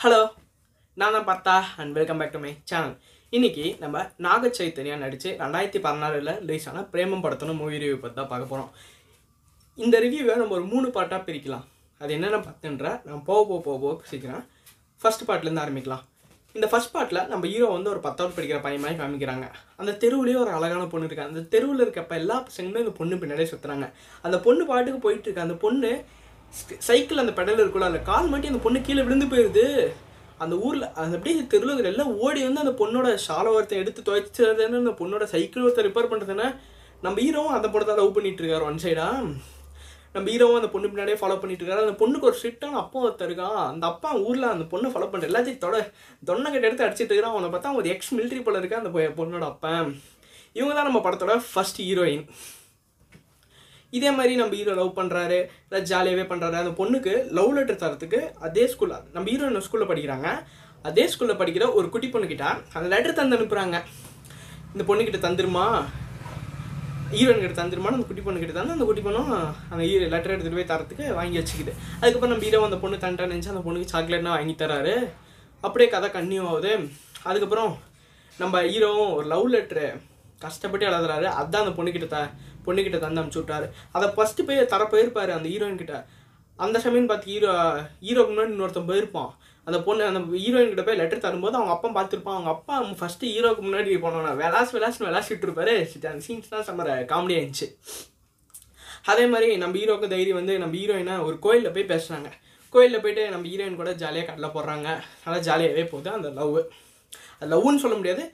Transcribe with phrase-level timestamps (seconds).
[0.00, 0.20] Hello
[0.96, 2.92] நான் தான் Partha and welcome back to my channel
[3.32, 8.30] இன்றைக்கி நம்ம நாக சைத்தன்யா நடித்து ரெண்டாயிரத்தி பதினாறில் ரிலீஸ் ஆன பிரேமம் படத்தோட மூவி ரிவ்யூ பற்றி தான்
[8.30, 8.70] பார்க்க போகிறோம்
[9.78, 11.66] இந்த ரிவ்யூவை நம்ம ஒரு மூணு பார்ட்டாக பிரிக்கலாம்.
[12.00, 14.46] அது என்னென்ன பார்த்துன்ற நான் போக போக போக போக சீக்கிரம்
[15.02, 16.04] ஃபர்ஸ்ட் பார்ட்லேருந்து ஆரம்பிக்கலாம்.
[16.54, 19.48] இந்த ஃபர்ஸ்ட் பார்ட்டில் நம்ம ஹீரோ வந்து ஒரு பத்தாவது படிக்கிற பையன் மாதிரி காமிக்கிறாங்க.
[19.80, 23.88] அந்த தெருவுலேயே ஒரு அழகான பொண்ணு இருக்காங்க அந்த தெருவில் இருக்கப்ப எல்லா பசங்களும் இந்த பொண்ணு பின்னாடியே சுற்றுறாங்க
[24.24, 25.46] அந்த பொண்ணு பாட்டுக்கு போயிட்டு இருக்க.
[25.48, 25.92] அந்த பொண்ணு
[26.86, 29.66] சைக்கிள் அந்த பெடல் இருக்குல்ல அந்த கால் மாட்டி அந்த பொண்ணு கீழே விழுந்து போயிடுது
[30.40, 34.82] அந்த ஊரில் அந்த அப்படியே தெருவில் இருக்கிற எல்லாம் ஓடி வந்து அந்த பொண்ணோட ஷாலை ஒருத்தன் எடுத்து துவைச்சதுன்னு
[34.82, 36.46] அந்த பொண்ணோட சைக்கிள் ஒருத்தர் ரிப்பேர் பண்ணுறதுன்னா
[37.02, 39.06] நம்ம ஹீரோவும் அந்த பொண்ணை தான் லவ் பண்ணிட்டு இருக்காரு ஒன் சைடா
[40.14, 41.84] நம்ம ஹீரோவும் அந்த பொண்ணு பின்னாடியே ஃபாலோ பண்ணிட்டு இருக்காரு.
[41.84, 45.62] அந்த பொண்ணுக்கு ஒரு ஸ்ட்ரிக்டான அப்பா ஒருத்தர் இருக்கான் அந்த அப்பா ஊரில் அந்த பொண்ணை ஃபாலோ பண்ணுற எல்லாத்தையும்
[45.64, 45.76] தொட
[46.22, 49.44] தொன்னை கட்ட எடுத்து அடிச்சிட்டு இருக்கிறான் அவனை பார்த்தா அவன் ஒரு எக்ஸ் மிலிட்ரி போல இருக்கா அந்த பொண்ணோட
[49.52, 49.90] அப்பன்.
[50.56, 52.24] இவங்க தான் நம்ம படத்தோட ஃபர்ஸ்ட் ஹீரோயின்
[53.96, 58.66] இதே மாதிரி நம்ம ஹீரோ லவ் பண்ணுறாரு இல்லை ஜாலியாகவே பண்ணுறாரு அந்த பொண்ணுக்கு லவ் லெட்டர் தரத்துக்கு அதே
[58.74, 60.28] ஸ்கூலில் நம்ம ஹீரோ என்ன ஸ்கூலில் படிக்கிறாங்க?
[60.88, 63.78] அதே ஸ்கூலில் படிக்கிற ஒரு குட்டி பொண்ணுக்கிட்ட அந்த லெட்டர் தந்து அனுப்புகிறாங்க
[64.74, 65.66] இந்த பொண்ணுக்கிட்ட தந்துருமா?
[67.14, 69.30] ஹீரோயின் கிட்ட தந்துருமான்னு அந்த குட்டி பொண்ணு கிட்ட தந்து அந்த குட்டி பொண்ணும்
[69.70, 71.72] அந்த ஹீரோ லெட்டர் எடுத்துகிட்டு போய் தரத்துக்கு வாங்கி வச்சுக்குது.
[72.00, 74.94] அதுக்கப்புறம் நம்ம ஹீரோ அந்த பொண்ணு தண்டா நினச்சி அந்த பொண்ணுக்கு சாக்லேட்னா வாங்கி தராரு.
[75.66, 76.72] அப்படியே கதை கன்னியூ ஆகுது.
[77.30, 77.72] அதுக்கப்புறம்
[78.42, 79.86] நம்ம ஹீரோவும் ஒரு லவ் லெட்ரு
[80.44, 81.26] கஷ்டப்பட்டு எழுதுறாரு.
[81.40, 82.20] அதான் அந்த பொண்ணுக்கிட்ட த
[82.70, 83.68] பொண்ணுக்கிட்ட தந்து அனுப்பிச்சு விட்டாரு.
[83.96, 85.98] அதை ஃபஸ்ட்டு போய் தர போயிருப்பாரு அந்த ஹீரோயின் கிட்ட.
[86.64, 87.52] அந்த சமயம் பார்த்து ஹீரோ
[88.06, 89.30] ஹீரோக்கு முன்னாடி இன்னொருத்தன் போயிருப்பான்.
[89.66, 92.36] அந்த பொண்ணு அந்த ஹீரோயின் கிட்ட போய் லெட்டர் தரும்போது அவங்க அப்பா பார்த்துருப்பான்.
[92.36, 95.74] அவங்க அப்பா ஃபஸ்ட்டு ஹீரோக்கு முன்னாடி போனோன்னா விளாஸ் விளாஸ்னு விளாசிட்டு இருப்பாரு
[96.12, 97.68] அந்த சீன்ஸ்லாம் செம்ம காமெடியாக இருந்துச்சு.
[99.10, 102.30] அதே மாதிரி நம்ம ஹீரோக்கு தைரியம் வந்து நம்ம ஹீரோயினை ஒரு கோயிலில் போய் பேசுகிறாங்க
[102.74, 104.88] கோயிலில் போயிட்டு நம்ம ஹீரோயின் கூட ஜாலியாக கடலை போடுறாங்க.
[105.24, 106.58] நல்லா ஜாலியாகவே போகுது அந்த லவ்
[107.38, 108.24] அது லவ்னு சொல்ல முடியாது.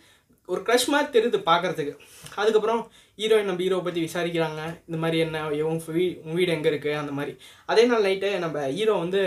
[0.52, 1.94] ஒரு க்ரஷ் மாதிரி தெரியுது பார்க்கறதுக்கு.
[2.41, 2.80] அதுக்கப்புறம்
[3.20, 4.62] ஹீரோயின் நம்ம ஹீரோவை பற்றி விசாரிக்கிறாங்க.
[4.88, 7.33] இந்த மாதிரி என்ன உன் வீ உன் வீடு எங்கே இருக்குது அந்த மாதிரி.
[7.72, 9.22] அதே நாள் நைட்டு நம்ம ஹீரோ வந்து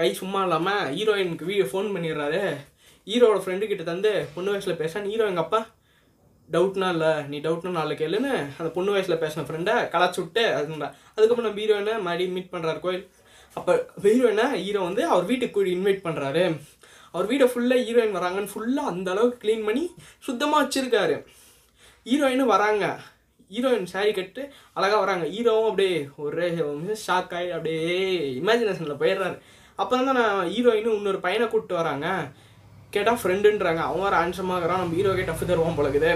[0.00, 2.42] கை சும்மா இல்லாமல் ஹீரோயினுக்கு வீடியோ ஃபோன் பண்ணிடுறாரு.
[3.06, 5.60] ஹீரோவோட ஃப்ரெண்டு கிட்ட தந்து பொண்ணு வயசில் பேசான்னு ஹீரோ எங்கள் அப்பா?
[6.48, 11.48] டவுட்னா இல்லை நீ டவுட்னா நாலு கேளுன்னு அந்த பொண்ணு வயசில் பேசின ஃப்ரெண்டை கலாச்சு விட்டு அதுங்களா அதுக்கப்புறம்
[11.48, 13.04] நம்ம ஹீரோயினை மறுபடியும் மீட் பண்ணுறாரு கோயில்.
[13.56, 13.72] அப்போ
[14.04, 16.44] ஹீரோயினை ஹீரோ வந்து அவர் வீட்டுக்கு கூடி இன்வைட் பண்ணுறாரு
[17.12, 19.84] அவர் வீடை ஃபுல்லாக ஹீரோயின் வராங்கன்னு ஃபுல்லாக அந்த அளவுக்கு க்ளீன் பண்ணி
[20.26, 21.16] சுத்தமாக வச்சுருக்காரு.
[22.10, 22.86] ஹீரோயினும் வராங்க.
[23.54, 24.42] ஹீரோயின் சாரி கட்டு
[24.78, 25.26] அழகாக வராங்க.
[25.34, 26.48] ஹீரோவும் அப்படியே ஒரு
[27.06, 27.94] ஷாக் ஆகி அப்படியே
[28.40, 29.38] இமேஜினேஷனில் போயிடுறாரு.
[29.82, 32.08] அப்போ தான் நான் ஹீரோயினும் இன்னொரு பையனை கூப்பிட்டு வராங்க.
[32.94, 36.10] கேட்டால் ஃப்ரெண்டுன்றாங்க அவன் வேறு ஆன்சமாகறான் நம்ம ஹீரோ ஹீரோக்கே டஃப் தருவான் போலக்குது.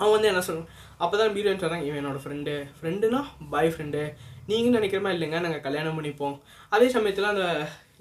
[0.00, 0.70] அவன் வந்து என்ன சொல்லுவான்
[1.02, 3.20] அப்போ தான் ஹீரோயின் சொல்கிறாங்க இவன் என்னோட ஃப்ரெண்டு ஃப்ரெண்டுனா
[3.52, 4.02] பாய் ஃப்ரெண்டு
[4.50, 4.74] நீங்கள்
[5.04, 6.36] மாதிரி இல்லைங்க நாங்கள் கல்யாணம் பண்ணிப்போம்.
[6.74, 7.46] அதே சமயத்தில் அந்த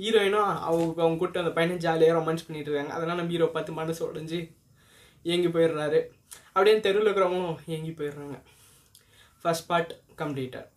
[0.02, 2.94] ஹீரோயினும் அவங்க அவங்க கூட்ட அந்த பையனை ஜாலியாக ரொமான்ஸ் பண்ணிட்டு இருக்காங்க.
[2.98, 4.40] அதனால் நம்ம ஹீரோ பார்த்து மனசு உடஞ்சி
[5.34, 6.00] ஏங்கி போயிடுறாரு.
[6.53, 8.38] அப்படியே தெருவில் இருக்கிறவங்களும் ஏங்கி போயிடுறாங்க.
[9.44, 10.70] ஃபர்ஸ்ட் பார்ட் கம்ப்ளீட்டட்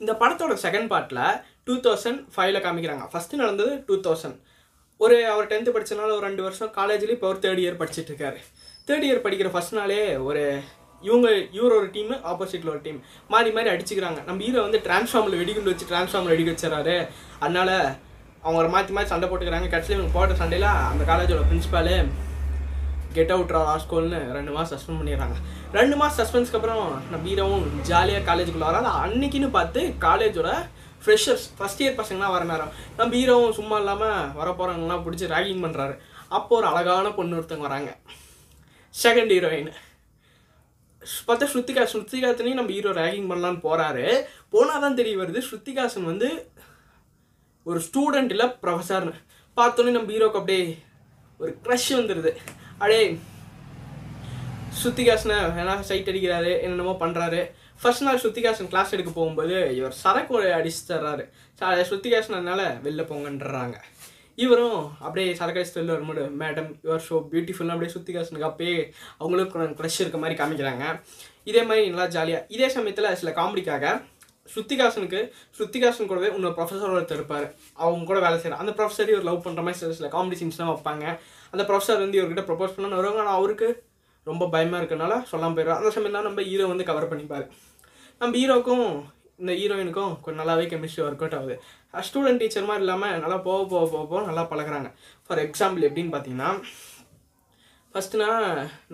[0.00, 1.24] இந்த படத்தோட செகண்ட் பார்ட்டில்
[1.66, 3.04] டூ தௌசண்ட் ஃபைவ்ல காமிக்கிறாங்க.
[3.12, 4.38] ஃபஸ்ட்டு நடந்தது டூ தௌசண்ட்
[5.04, 8.38] ஒரு அவர் டென்த்து படித்தனால ஒரு ரெண்டு வருஷம் காலேஜ்லேயும் இப்போ ஒரு தேர்ட் இயர் படிச்சுட்டு இருக்காரு.
[8.88, 10.42] தேர்ட் இயர் படிக்கிற ஃபஸ்ட் நாளே ஒரு
[11.08, 13.00] இவங்க இவர் ஒரு டீம் ஆப்போசிட்டில் ஒரு டீம்
[13.32, 14.20] மாறி மாறி அடிச்சுக்கிறாங்க.
[14.28, 16.94] நம்ம ஹீரோ வந்து டிரான்ஸ்ஃபார்மில் வெடிகுண்டு வச்சு டிரான்ஸ்ஃபார்மில் வெடிக்க வச்சிடறாரு.
[17.42, 17.70] அதனால
[18.44, 19.68] அவங்க ஒரு மாற்றி மாற்றி சண்டை போட்டுக்கிறாங்க.
[19.74, 21.94] கடைசியில் இவங்க போட்ட சண்டையில் அந்த காலேஜோட பிரின்சிபாலு
[23.16, 25.36] கெட் அவுட் ராஸ்கோல்னு ரெண்டு மாதம் சஸ்பெண்ட் பண்ணிடுறாங்க.
[25.78, 30.52] ரெண்டு மாதம் சஸ்பென்ஸ்க்கு அப்புறம் நம்ம ஹீரோவும் ஜாலியாக காலேஜுக்குள்ள வராது அன்னைக்குன்னு பார்த்து காலேஜோட
[31.02, 35.94] ஃப்ரெஷர்ஸ் ஃபஸ்ட் இயர் பசங்களாம் வர நேரம் நம்ம ஹீரோவும் சும்மா இல்லாமல் வர போகிறவங்களாம் பிடிச்சி ரேகிங் பண்ணுறாரு
[36.38, 37.92] அப்போ ஒரு அழகான பொண்ணு ஒருத்தவங்க வராங்க.
[38.94, 39.70] செகண்ட் ஹீரோயின்
[41.26, 44.04] பார்த்தா ஸ்ருத்திகா ஸ்ருத்திகாசனையும் நம்ம ஹீரோ ரேகிங் பண்ணலான்னு போகிறாரு
[44.50, 46.28] போனால் தான் தெரிய வருது ஸ்ருத்திகாசன் வந்து
[47.66, 49.14] ஒரு ஸ்டூடெண்ட் இல்லை ப்ரொஃபஸர்னு
[49.56, 50.64] பார்த்தோன்னே நம்ம ஹீரோக்கு அப்படியே
[51.40, 52.32] ஒரு க்ரஷ் வந்துடுது
[52.78, 53.00] அடே
[54.80, 57.40] ஸ்ருத்திகாசனை வேணா சைட் அடிக்கிறாரு என்னென்னமோ பண்ணுறாரு
[57.82, 61.24] ஃபர்ஸ்ட் நாள் ஸ்ருத்திகாசன் கிளாஸ் எடுக்க போகும்போது இவர் சரக்கு அடிச்சு தர்றாரு.
[61.88, 63.76] ஸ்ருத்திகாசன் அதனால வெளில போங்கன்றாங்க.
[64.44, 68.76] இவரும் அப்படியே சரக்கு அடிச்சு வரும்போது மேடம் யுவர் ஷோ பியூட்டிஃபுல்லாக அப்படியே ஸ்ருத்திகாசனுக்கு அப்பயே
[69.22, 70.84] அவங்களுக்கு க்ரஷ் இருக்க மாதிரி காமிக்கிறாங்க.
[71.50, 73.94] இதே மாதிரி நல்லா ஜாலியாக இதே சமயத்தில் சில காமெடிக்காக
[74.52, 75.20] ஸ்ருத்திகாசனுக்கு
[75.56, 77.46] ஸ்ருத்திகாசன் கூடவே இன்னொரு ப்ரொஃபஸர் ஒருத்தர் இருப்பார்.
[77.82, 81.04] அவங்க கூட வேலை செய்கிறார் அந்த ப்ரொஃபஸர் இவர் லவ் பண்ணுற மாதிரி சில சில காமெடி சீன்ஸ்லாம் வைப்பாங்க.
[81.52, 83.22] அந்த ப்ரொஃபஸர் வந்து இவர்கிட்ட ப்ரொபோஸ் பண்ணணும்னு வருவாங்க.
[83.24, 83.68] ஆனால் அவருக்கு
[84.30, 85.80] ரொம்ப பயமாக இருக்கனால சொல்லாமல் போயிடுவார்.
[85.82, 87.46] அந்த சமயம் தான் நம்ம ஹீரோ வந்து கவர் பண்ணிப்பார்.
[88.20, 88.86] நம்ம ஹீரோக்கும்
[89.42, 91.56] இந்த ஹீரோயினுக்கும் கொஞ்சம் நல்லாவே கெமிஸ்ட்ரி ஒர்க் அவுட் ஆகுது.
[91.94, 94.88] ஸ்டூடெண்ட் டீச்சர் மாதிரி இல்லாமல் நல்லா போக போக போக போக நல்லா பழகுறாங்க.
[95.26, 96.50] ஃபார் எக்ஸாம்பிள் எப்படின்னு பார்த்தீங்கன்னா
[97.92, 98.30] ஃபஸ்ட்டுனா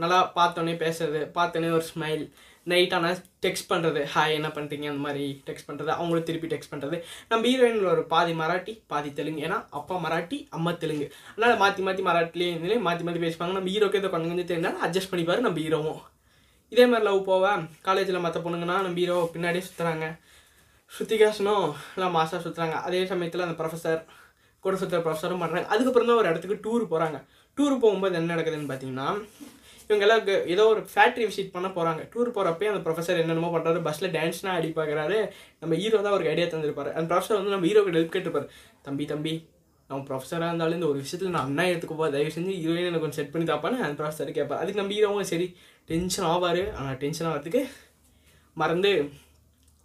[0.02, 2.22] நல்லா பார்த்தோன்னே பேசுறது பார்த்தோன்னே ஒரு ஸ்மைல்
[2.66, 3.06] நைட்டான
[3.44, 6.96] டெக்ஸ்ட் பண்ணுறது ஹாய் என்ன பண்ணுறீங்க அந்த மாதிரி டெக்ஸ்ட் பண்ணுறது அவங்களுக்கு திருப்பி டெக்ஸ்ட் பண்ணுறது
[7.30, 9.42] நம்ம ஹீரோயினில் ஒரு பாதி மராட்டி பாதி தெலுங்கு.
[9.46, 11.08] ஏன்னா அப்பா மராட்டி அம்மா தெலுங்கு.
[11.32, 15.12] அதனால் மாற்றி மாற்றி மராட்டிலேயே இருந்தே மாற்றி மாற்றி பேசுவாங்க நம்ம ஹீரோக்கு ஏதோ கொஞ்சம் கொஞ்சம் தெரிஞ்சாலும் அட்ஜஸ்ட்
[15.12, 16.00] பண்ணிப்பார் நம்ம ஹீரோவும்
[16.72, 20.06] இதே மாதிரி லவ் போவேன் காலேஜில் மற்ற பொண்ணுங்கன்னா நம்ம ஹீரோ பின்னாடியே சுற்றுறாங்க
[20.92, 21.64] ஸ்ருத்திகாசனும்
[21.96, 24.02] எல்லாம் மாசாக சுற்றுறாங்க அதே சமயத்தில் அந்த ப்ரொஃபஸர்
[24.64, 27.18] கூட சுற்றுற ப்ரொஃபஸரும் பண்ணுறாங்க அதுக்கப்புறம் தான் ஒரு இடத்துக்கு டூர் போகிறாங்க
[27.58, 29.08] டூர் போகும்போது என்ன நடக்குதுன்னு பார்த்தீங்கன்னா
[29.88, 30.22] இவங்க எல்லாம்
[30.52, 34.70] ஏதோ ஒரு ஃபேக்ட்ரி விசிட் பண்ண போகிறாங்க டூர் போகிறப்பே அந்த ப்ரொஃபஸர் என்னென்னமோ பண்ணுறாரு பஸ்ஸில் டான்ஸ்லாம் அடி
[34.78, 35.18] பார்க்குறாரு
[35.62, 36.90] நம்ம ஹீரோ தான் அவருக்கு ஐடியா தந்திருப்பாரு.
[36.96, 38.48] அந்த ப்ரொஃபஸர் வந்து நம்ம ஹீரோக்கு ஹெல்ப் கேட்டிருப்பாரு.
[38.86, 39.34] தம்பி தம்பி
[39.90, 43.32] நம்ம ப்ரொஃபஸராக இருந்தாலும் இந்த ஒரு விஷயத்தில் நான் அண்ணா எடுத்துக்கோ தயவு செஞ்சு ஹீரோயின் எனக்கு கொஞ்சம் செட்
[43.34, 44.60] பண்ணி தாப்பான்னு அந்த ப்ரொஃபஸர் கேட்பார்.
[44.62, 45.48] அதுக்கு நம்ம ஹீரோவும் சரி
[45.92, 46.62] டென்ஷன் ஆவார்.
[46.78, 47.62] ஆனால் டென்ஷன் ஆகிறதுக்கு
[48.56, 48.92] மறந்து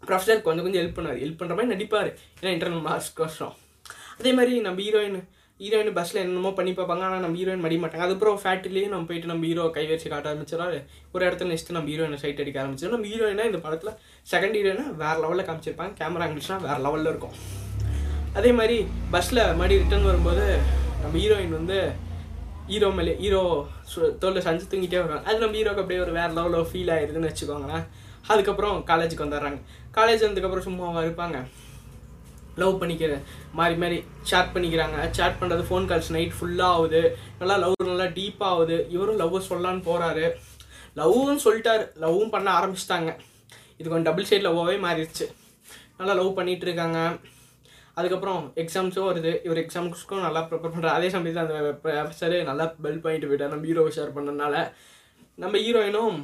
[0.07, 1.19] ப்ரொஃபஸர் கொஞ்சம் கொஞ்சம் ஹெல்ப் பண்ணுவார்.
[1.23, 2.09] ஹெல்ப் பண்ணுற மாதிரி நடிப்பார்.
[2.39, 3.55] ஏன்னா இன்டர்னல் மார்க்ஸ் கஷ்டம்
[4.21, 5.19] அதே மாதிரி நம்ம ஹீரோயின்
[5.63, 7.03] ஹீரோயின் பஸ்ஸில் என்னமோ பண்ணி பார்ப்பாங்க.
[7.07, 8.03] ஆனால் நம்ம ஹீரோயின் மடிய மாட்டாங்க.
[8.05, 10.67] அதுக்கப்புறம் ஃபேக்ட்ரிலேயே நம்ம போயிட்டு நம்ம ஹீரோ கை வச்சு காட்ட ஆரம்பிச்சிடா
[11.13, 12.95] ஒரு இடத்துல நெக்ஸ்ட்டு நம்ம ஹீரோயினை சைட் அடிக்க ஆரம்பிச்சிடும்.
[12.95, 13.95] நம்ம ஹீரோயினா இந்த படத்தில்
[14.33, 15.93] செகண்ட் ஹீரோயினா வேறு லெவலில் காமிச்சிருப்பாங்க.
[16.01, 17.35] கேமரா ஆங்கிள்ஸ்லாம் வேறு லெவலில் இருக்கும்.
[18.39, 18.77] அதே மாதிரி
[19.15, 20.45] பஸ்ஸில் மடி ரிட்டர்ன் வரும்போது
[21.01, 21.79] நம்ம ஹீரோயின் வந்து
[22.71, 23.41] ஹீரோ மேலே ஹீரோ
[24.21, 25.25] தோல்ல சஞ்சு தூங்கிட்டே வருவாங்க.
[25.29, 27.85] அது நம்ம ஹீரோக்கு அப்படியே ஒரு வேறு லெவலில் ஃபீல் ஆயிருதுன்னு வச்சுக்கோங்களேன்.
[28.27, 29.59] அதுக்கப்புறம் காலேஜுக்கு வந்துடுறாங்க.
[29.97, 31.39] காலேஜ் வந்ததுக்கப்புறம் சும்மாவாக இருப்பாங்க.
[32.61, 33.13] லவ் பண்ணிக்கிற
[33.57, 33.97] மாறி மாறி
[34.29, 34.97] சேட் பண்ணிக்கிறாங்க.
[35.17, 37.01] சேட் பண்ணுறது ஃபோன் கால்ஸ் நைட் ஃபுல்லாக ஆகுது.
[37.39, 38.77] நல்லா லவ் நல்லா டீப்பாக ஆகுது.
[38.95, 40.25] இவரும் லவ் சொல்லலான்னு போகிறாரு
[40.99, 41.83] லவ்வும் சொல்லிட்டாரு.
[42.03, 43.11] லவ்வும் பண்ண ஆரம்பிச்சிட்டாங்க.
[43.77, 45.27] இது கொஞ்சம் டபுள் சைட் லவ்வாகவே மாறிடுச்சு.
[45.99, 46.99] நல்லா லவ் பண்ணிகிட்டு இருக்காங்க.
[47.99, 49.31] அதுக்கப்புறம் எக்ஸாம்ஸும் வருது.
[49.45, 53.53] இவர் எக்ஸாம்ஸ்க்கும் நல்லா ப்ரிப்பேர் பண்ணுறாரு அதே சமயத்தில் அந்த ப்ரொஃபஸரு நல்லா பெல் பண்ணிட்டு போயிட்டார்.
[53.53, 54.55] நம்ம ஹீரோவை ஷேர் பண்ணனால
[55.43, 56.19] நம்ம ஹீரோயினும்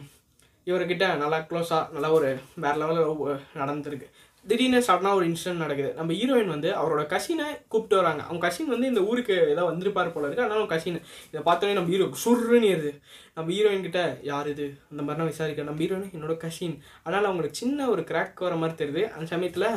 [0.70, 2.30] இவர்கிட்ட நல்லா க்ளோஸாக நல்லா ஒரு
[2.64, 4.08] வேறு லெவலில் நடந்துருக்கு.
[4.46, 5.92] திடீர்னு சடனாக ஒரு இன்சிடென்ட் நடக்குது.
[5.98, 8.22] நம்ம ஹீரோயின் வந்து அவரோட கசினை கூப்பிட்டு வராங்க.
[8.28, 10.44] அவங்க கசின் வந்து இந்த ஊருக்கு ஏதோ வந்திருப்பார் போல இருக்கு.
[10.44, 12.92] அதனால கசின் இதை பார்த்தோன்னே நம்ம ஹீரோ சுருன்னு ஏறுது.
[13.38, 14.02] நம்ம ஹீரோயின் கிட்ட
[14.32, 14.66] யார் இது?
[14.92, 15.66] அந்த மாதிரிலாம் விசாரிக்க.
[15.70, 19.06] நம்ம ஹீரோயின் என்னோட கசின் அதனால் அவங்களுக்கு சின்ன ஒரு கிராக் வர மாதிரி தெரியுது.
[19.16, 19.68] அந்த சமயத்தில்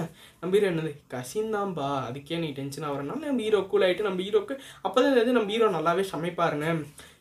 [0.40, 0.92] நம்ம ஹீரோ என்னது?
[1.14, 1.88] கசின் தான்பா.
[2.08, 6.04] அதுக்கே நீ டென்ஷன் ஆகிறனால நம்ம ஹீரோ கூல் ஆகிட்டு நம்ம ஹீரோக்கு அப்போ தான் நம்ம ஹீரோ நல்லாவே
[6.14, 6.68] சமைப்பாருங்க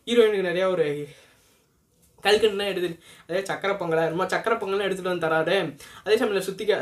[0.10, 0.88] ஹீரோயினுக்கு நிறையா ஒரு
[2.24, 2.90] கல்கண்டுலாம் எடுத்து
[3.30, 5.58] அதே சக்கரை பொங்கலா ரொம்ப சக்கரை பொங்கலாம் எடுத்துகிட்டு வந்து தராரு
[6.04, 6.78] அதே சமயத்தில் சுத்திகா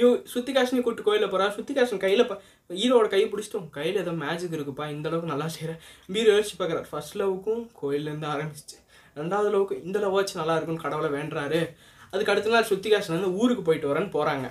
[0.00, 2.24] யூ சுத்திகாஷினி கூட்டு கோயிலில் போகிறா சுத்திகாஷன் கையில்
[2.70, 5.80] ஹீரோட கை பிடிச்சிட்டோம் கையில் ஏதோ மேஜிக் இருக்குப்பா இந்த அளவுக்கு நல்லா செய்கிறேன்
[6.16, 8.78] ஹீரோ யோசிச்சு பார்க்குறாரு ஃபர்ஸ்ட் லவுக்கும் கோயிலேருந்து ஆரம்பிச்சிச்சு
[9.16, 11.60] ரெண்டாவது லவ்வுக்கு இந்த லவ் வச்சு நல்லா இருக்கும்னு கடவுளை வேண்டுறாரு.
[12.12, 14.46] அதுக்கு அடுத்த நாள் சுத்திகாஷன் வந்து ஊருக்கு போயிட்டு வரேன்னு போகிறாங்க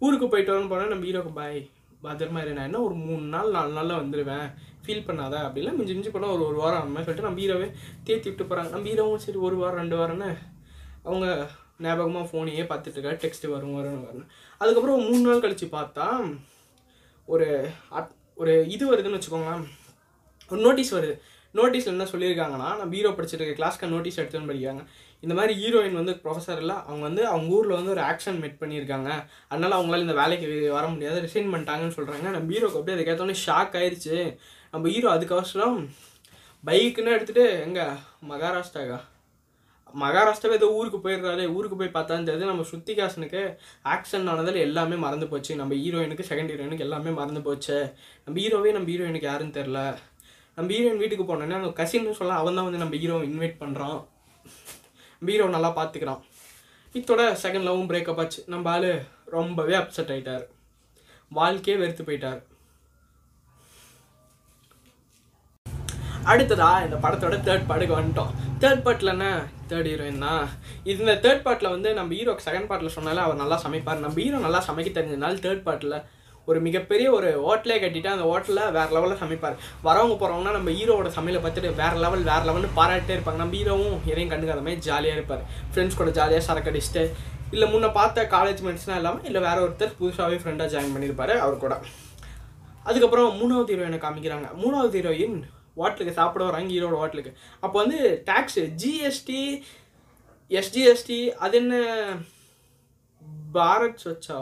[0.00, 1.60] ஊருக்கு போயிட்டு வரேன்னு போனால் நம்ம ஹீரோக்கு பாய்
[2.04, 2.54] பத்திரமா இரு.
[2.56, 4.46] நான் என்ன ஒரு மூணு நாள் நாலு நாளில் வந்துடுவேன்
[4.86, 7.68] ஃபீல் பண்ணாத அப்படிலாம் மிஞ்சி மிஞ்சி போனால் ஒரு ஒரு வாரம் அந்த மாதிரி சொல்லிட்டு நம்ம ஹீரோவே
[8.06, 10.38] தேத்தி விட்டு போகிறாங்க நம்ம ஹீரோவும் சரி ஒரு வாரம் ரெண்டு வாரம்னு
[11.02, 11.48] அவங்க
[11.78, 14.26] ஞாபகமாக ஃபோனையே பார்த்துட்டு இருக்கா டெக்ஸ்ட் வரும் வரும் வரும்
[14.58, 16.38] அதுக்கப்புறம் மூணு நாள் கழித்து பார்த்தா
[17.26, 19.66] ஒரு அட்- ஒரு இது வருதுன்னு வச்சுக்கோங்களேன்.
[20.48, 21.20] ஒரு நோட்டீஸ் வருது.
[21.54, 24.84] நோட்டீஸில் என்ன சொல்லியிருக்காங்கன்னா நம்ம ஹீரோ படிச்சுட்டு இருக்க கிளாஸ்க்கு நோட்டீஸ் எடுத்துன்னு படிக்கிறாங்க.
[25.20, 26.74] இந்த மாதிரி ஹீரோயின் வந்து ப்ரொஃபஸர் இல்லை.
[26.74, 29.24] அவங்க வந்து அவங்க ஊரில் வந்து ஒரு ஆக்ஷன் மெட் பண்ணியிருக்காங்க.
[29.48, 31.20] அதனால அவங்களால இந்த வேலைக்கு வர முடியாது.
[31.20, 34.36] ரிசைன் பண்ணிட்டாங்கன்னு சொல்கிறாங்க நம்ம ஹீரோக்கு அப்படியே அதை ஷாக் ஆயிடுச்சு
[34.74, 35.80] நம்ம ஹீரோ அதுக்கவசரம்
[36.66, 37.86] பைக்குன்னு எடுத்துகிட்டு எங்கே?
[38.28, 38.98] மகாராஷ்டிராக்கா.
[40.02, 43.40] மகாராஷ்டிராவே ஏதோ ஊருக்கு போயிடுறாரு ஊருக்கு போய் பார்த்தாந்தது தெரியுது நம்ம ஸ்ருத்திகாசனுக்கு
[43.94, 45.52] ஆக்ஷன் ஆனதில் எல்லாமே மறந்து போச்சு.
[45.60, 47.76] நம்ம ஹீரோயினுக்கு செகண்ட் ஹீரோயினுக்கு எல்லாமே மறந்து போச்சு.
[48.26, 49.80] நம்ம ஹீரோவே நம்ம ஹீரோயினுக்கு யாருன்னு தெரில
[50.58, 54.00] நம்ம ஹீரோயின் வீட்டுக்கு போனோன்னே அந்த கசின்னு சொல்ல அவன் தான் வந்து நம்ம ஹீரோவை இன்வைட் பண்ணுறான்
[55.18, 56.22] நம்ம ஹீரோ நல்லா பார்த்துக்கிறான்.
[56.94, 58.40] இத்தோட செகண்ட் லவ்வும் பிரேக்கப் ஆச்சு.
[58.54, 58.88] நம்ம ஆள்
[59.36, 60.46] ரொம்பவே அப்செட் ஆயிட்டார்.
[61.40, 62.40] வாழ்க்கையே வெறுத்து போயிட்டார்.
[66.30, 68.32] அடுத்ததா இந்த படத்தோட தேர்ட் பார்ட்டுக்கு வந்துட்டோம்.
[68.62, 69.28] தேர்ட் பார்ட்டில் என்ன
[69.70, 70.42] தேர்ட் ஹீரோயின் தான்
[70.92, 74.02] இந்த தேர்ட் பார்ட்டில் வந்து நம்ம ஹீரோக்கு செகண்ட் பார்ட்டில் சொன்னாலே அவர் நல்லா சமைப்பார்.
[74.04, 75.96] நம்ம ஹீரோ நல்லா சமைக்க தெரிஞ்சதுனால தேர்ட் பார்ட்டில்
[76.48, 79.56] ஒரு மிகப்பெரிய ஒரு ஹோட்டலே கட்டிட்டு அந்த ஹோட்டலில் வேற லெவலில் சமைப்பார்.
[79.86, 83.40] வரவங்க போகிறவங்கன்னா நம்ம ஹீரோவோட சமையலை பார்த்துட்டு வேறு லெவல் வேறு லெவல்னு பாராட்டே இருப்பாங்க.
[83.42, 85.42] நம்ம ஹீரோவும் எதையும் கண்டுக்காத மாதிரி ஜாலியாக இருப்பார்.
[85.72, 87.04] ஃப்ரெண்ட்ஸ் கூட ஜாலியாக சரக்கு அடிச்சுட்டு
[87.54, 91.74] இல்லை முன்ன பார்த்த காலேஜ் மெட்ஸ்லாம் இல்லாமல் இல்லை வேறு ஒருத்தர் புதுசாகவே ஃப்ரெண்டாக ஜாயின் பண்ணியிருப்பார் அவர் கூட.
[92.90, 94.48] அதுக்கப்புறம் மூணாவது ஹீரோயினை காமிக்கிறாங்க?
[94.62, 95.36] மூணாவது ஹீரோயின்
[95.80, 97.32] ஹோட்டலுக்கு சாப்பிட வராங்க ஈரோடு ஹோட்டலுக்கு
[97.64, 97.98] அப்போ வந்து
[98.30, 99.42] டேக்ஸு ஜிஎஸ்டி
[100.50, 101.74] எஸ்ஜிஎஸ்டி அது என்ன
[103.56, 104.38] பாரத் ஸ்வச்சா?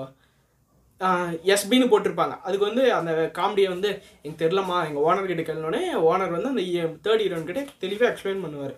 [1.52, 2.34] எஸ்பின்னு போட்டிருப்பாங்க.
[2.46, 3.90] அதுக்கு வந்து அந்த காமெடியை வந்து
[4.22, 6.62] எனக்கு தெரிலம்மா எங்கள் ஓனர் கிட்ட கேள்னோடனே ஓனர் வந்து அந்த
[7.06, 8.74] தேர்ட் ஹீரோயின் கிட்டே தெளிவாக எக்ஸ்பிளைன் பண்ணுவார்.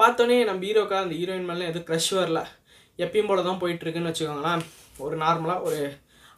[0.00, 2.42] பார்த்தோன்னே நம்ம ஹீரோக்கா அந்த ஹீரோயின் மேலே எதுவும் க்ரஷ் வரல.
[3.04, 4.64] எப்பயும் போல தான் போயிட்டுருக்குன்னு வச்சுக்கோங்களேன்.
[5.04, 5.80] ஒரு நார்மலாக ஒரு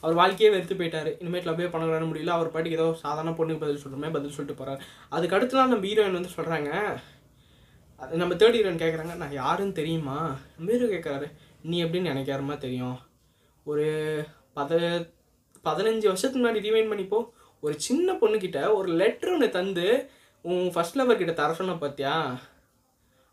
[0.02, 1.10] அவர் வாழ்க்கையே வெறுத்து போயிட்டார்.
[1.20, 2.34] இனிமேல் அப்படியே பணம் முடியல.
[2.36, 4.82] அவர் பாட்டுக்கு ஏதோ சாதாரண பொண்ணுக்கு பதில் சொல்கிறோமே பதில் சொல்லிட்டு போகிறார்
[5.16, 6.70] அதுக்கு அடுத்த நாள் நம்ம ஹீரோயின் வந்து சொல்கிறாங்க
[8.02, 10.16] அது நம்ம தேர்ட் ஹீரோயின் கேட்குறாங்க நான் யாருன்னு தெரியுமா?
[10.56, 11.26] நம்ம கேட்குறாரு
[11.70, 12.96] நீ எப்படின்னு எனக்கு யாருமா தெரியும்?
[13.64, 13.86] ஒரு
[14.56, 14.72] பத
[15.66, 17.20] பதினஞ்சு வருஷத்துக்கு முன்னாடி ரிவைன் பண்ணிப்போ.
[17.60, 19.86] ஒரு சின்ன பொண்ணுக்கிட்ட ஒரு லெட்டர் ஒன்று தந்து
[20.44, 22.14] உன் ஃபர்ஸ்ட் லவர் கிட்ட தர சொன்ன பார்த்தியா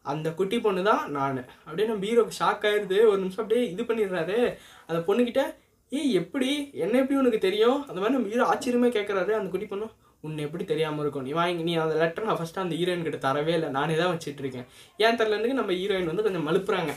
[0.05, 1.39] அந்த குட்டி பொண்ணு தான் நான்.
[1.65, 4.37] அப்படியே நம்ம ஹீரோக்கு ஷாக் ஆயிடுது ஒரு நிமிஷம் அப்படியே இது பண்ணிடுறாரு.
[4.87, 5.43] அந்த பொண்ணுக்கிட்ட
[5.97, 6.49] ஏய் எப்படி?
[6.83, 7.77] என்ன எப்படி உனக்கு தெரியும்?
[7.89, 9.93] அந்த மாதிரி நம்ம ஹீரோ ஆச்சரியமே கேட்குறாரு அந்த குட்டி பொண்ணும்
[10.25, 11.25] உன்னை எப்படி தெரியாமல் இருக்கும்?
[11.27, 13.69] நீ வாங்கி நீ அந்த லெட்டர் நான் ஃபஸ்ட்டு அந்த ஹீரோயின் கிட்ட தரவே இல்லை.
[13.77, 14.67] நானே தான் வச்சுட்டு இருக்கேன்.
[15.05, 16.93] ஏன் தரலன்னு நம்ம ஹீரோயின் வந்து கொஞ்சம் மலுப்புறாங்க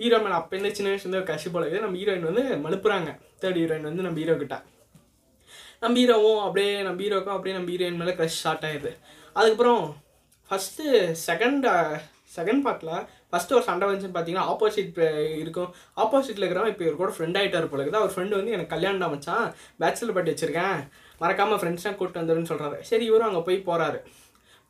[0.00, 3.10] ஹீரோ மேலே அப்போ என்ன சின்ன வயசுல கஷி போல இது நம்ம ஹீரோயின் வந்து மலுப்புறாங்க
[3.42, 4.56] தேர்ட் ஹீரோயின் வந்து நம்ம ஹீரோ கிட்ட.
[5.82, 8.92] நம்ம ஹீரோவும் அப்படியே நம்ம ஹீரோக்கும் அப்படியே நம்ம ஹீரோயின் மேலே க்ரஷ் ஸ்டார்ட் ஆயிடுது.
[9.36, 9.82] அதுக்கப்புறம்
[10.50, 10.84] ஃபஸ்ட்டு
[11.28, 11.66] செகண்ட்
[12.36, 12.94] செகண்ட் பார்ட்டில்
[13.36, 15.00] ஃபஸ்ட்டு ஒரு சண்டை வந்துச்சுன்னு பார்த்தீங்கன்னா ஆப்போசிட்
[15.44, 15.70] இருக்கும்.
[16.02, 18.02] ஆப்போசிட்டில் இருக்கிறவன் இப்போ இவர் கூட ஃப்ரெண்ட் ஆகிட்டார் போல இருக்குது.
[18.02, 19.46] அவர் ஃப்ரெண்டு வந்து எனக்கு கல்யாணம் அமைச்சான்
[19.82, 20.78] பேச்சுலர் பார்ட்டி வச்சுருக்கேன்.
[21.24, 24.00] மறக்காமல் ஃப்ரெண்ட்ஸ்லாம் கூப்பிட்டு வந்துருன்னு சொல்கிறாரு சரி இவரும் அங்கே போய் போகிறாரு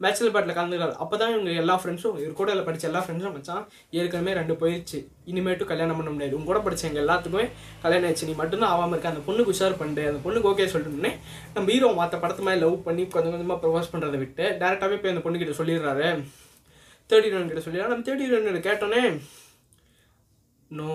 [0.00, 0.94] பேச்சுலர் பார்ட்டில் கலந்துக்கிறாரு.
[1.02, 3.62] அப்போ தான் இவங்க எல்லா ஃப்ரெண்ட்ஸும் இவர் கூட படித்த எல்லா ஃப்ரெண்ட்ஸும் மச்சான்
[3.98, 4.98] ஏற்கனவே ரெண்டு போயிடுச்சு
[5.30, 6.36] இனிமேட்டும் கல்யாணம் பண்ண முடியாது.
[6.38, 7.46] உங்க கூட படித்த எங்கள் எல்லாத்துக்குமே
[7.84, 8.28] கல்யாணம் ஆயிடுச்சு.
[8.30, 9.14] நீ மட்டும்தான் ஆகாமல் இருக்க.
[9.14, 11.12] அந்த பொண்ணுக்கு உஷார் பண்ணிட்டு அந்த பொண்ணுக்கு ஓகே சொல்லணும்னே
[11.54, 15.24] நம்ம ஹீரோ மற்ற படத்து மாதிரி லவ் பண்ணி கொஞ்சம் கொஞ்சமாக ப்ரொபோஸ் பண்ணுறதை விட்டு டேரெக்டாகவே போய் அந்த
[15.26, 16.10] பொண்ணுக்கிட்ட சொல்லிடுறாரு.
[17.10, 17.80] தேர்ட்டி ரன் கிட்ட சொல்லி.
[17.90, 19.02] நம்ம தேர்ட்டி ரன் கேட்டோன்னே
[20.78, 20.88] நோ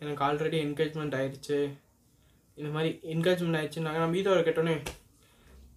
[0.00, 1.58] எனக்கு ஆல்ரெடி என்கேஜ்மெண்ட் ஆயிடுச்சு
[2.58, 4.74] இந்த மாதிரி என்கேஜ்மெண்ட் ஆயிடுச்சுனாங்க நம்ம ஹீரோவை கேட்டோன்னே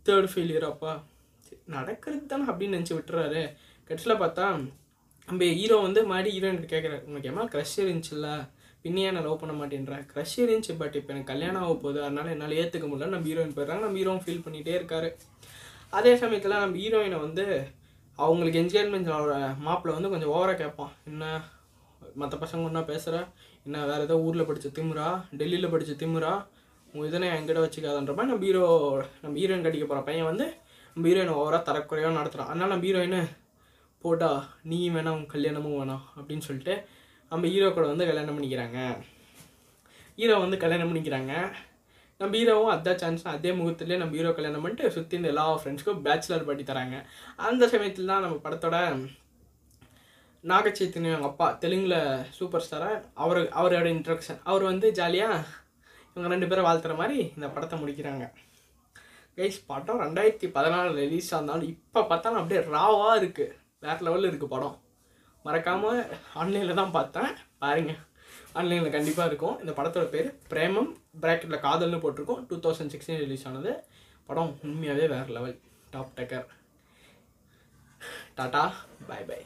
[0.08, 0.94] தேர்ட் ஃபெயிலியர் அப்பா.
[1.48, 3.44] சரி, நடக்கிறது தானே அப்படின்னு நினச்சி விட்டுறாரு.
[3.90, 4.46] கடைசியில் பார்த்தா
[5.28, 8.30] நம்ம ஹீரோ வந்து மறுபடி ஹீரோயின் கேட்குறாரு உனக்கு ஏமா க்ரஷ் இருந்துச்சுல்ல
[8.86, 12.58] பின்னையே நான் லவ் பண்ண மாட்டேன்றேன் க்ரஷ் இருந்துச்சு பட் இப்போ எனக்கு கல்யாணம் ஆக போகுது அதனால என்னால்
[12.62, 13.84] ஏற்றுக்க முடியல நம்ம ஹீரோயின் போயிடுறாங்க.
[13.86, 15.10] நம்ம ஹீரோவும் ஃபீல் பண்ணிகிட்டே இருக்காரு.
[16.00, 17.46] அதே சமயத்தில் நம்ம ஹீரோயினை வந்து
[18.20, 19.10] அவங்களுக்கு என்ஜாய்மெண்ட்
[19.68, 20.92] மாப்பிள்ள வந்து கொஞ்சம் ஓவராக கேட்பான்.
[21.12, 21.24] என்ன
[22.22, 23.16] மற்ற பசங்க ஒன்றா பேசுகிற
[23.68, 25.08] என்ன வேறு ஏதோ ஊரில் படித்த திமுறா?
[25.40, 26.34] டெல்லியில் படித்த திமுறா?
[26.94, 28.66] உங்கள் இதனை என்கிட்ட வச்சுக்காதன்ற மாதிரி நம்ம ஹீரோ
[29.24, 30.46] நம்ம ஹீரோயின் கடிக்க போகிற பையன் வந்து
[30.96, 33.22] நம்ம ஹீரோயினை ஓவராக தரக்குறையாக நடத்துகிறான் அதனால் நம்ம ஹீரோயினை
[34.04, 34.32] போட்டா
[34.72, 36.76] நீ வேணாம் உன் கல்யாணமும் வேணாம் அப்படின்னு சொல்லிட்டு
[37.32, 38.80] நம்ம ஹீரோ கூட வந்து கல்யாணம் பண்ணிக்கிறாங்க.
[40.20, 41.34] ஹீரோ வந்து கல்யாணம் பண்ணிக்கிறாங்க.
[42.20, 46.46] நம்ம ஹீரோவும் அதான் சான்ஸ் அதே முகத்துலேயே நம்ம ஹீரோ கல்யாணம் பண்ணிட்டு சுற்றி இந்த எல்லா ஃப்ரெண்ட்ஸ்க்கும் பேச்சுலர்
[46.50, 46.98] பண்ணி தராங்க.
[47.48, 48.78] அந்த சமயத்தில் தான் நம்ம படத்தோட
[50.44, 51.98] நாகச்சைத்தன்யம் அவங்க அப்பா தெலுங்கில்
[52.38, 55.38] சூப்பர் ஸ்டாராக அவர் அவரோட இன்ட்ரக்ஷன் அவர் வந்து ஜாலியாக
[56.10, 58.26] இவங்க ரெண்டு பேரும் வாழ்த்துற மாதிரி இந்த படத்தை முடிக்கிறாங்க.
[59.38, 63.56] கைஸ் படம் ரெண்டாயிரத்தி பதினாலு ரிலீஸ் ஆனாலும் இப்போ பார்த்தாலும் அப்படியே ராவாக இருக்குது
[63.86, 64.76] வேறு லெவலில் இருக்குது படம்.
[65.46, 66.02] மறக்காமல்
[66.42, 67.32] ஆன்லைனில் தான் பார்த்தேன்.
[67.64, 68.02] பாருங்கள்
[68.54, 69.60] ஆன்லைனில் கண்டிப்பாக இருக்கும்.
[69.60, 70.90] இந்த படத்தோட பேர் பிரேமம்
[71.22, 72.44] ப்ராக்கெட்டில் காதல்னு போட்டிருக்கோம்.
[72.50, 73.72] டூ தௌசண்ட் சிக்ஸ்டீன் ரிலீஸ் ஆனது.
[74.28, 75.58] படம் உண்மையாகவே வேறு லெவல்
[75.92, 76.46] டாப் டக்கர்
[78.38, 78.64] டாட்டா
[79.08, 79.42] பை பை